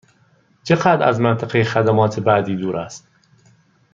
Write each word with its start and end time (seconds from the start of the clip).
چقدر 0.63 1.09
از 1.09 1.19
منطقه 1.21 1.63
خدمات 1.63 2.19
بعدی 2.19 2.55
دور 2.55 2.77
است؟ 2.77 3.07